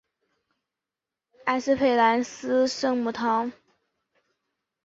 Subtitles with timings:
[1.45, 3.53] 埃斯佩兰斯圣母堂。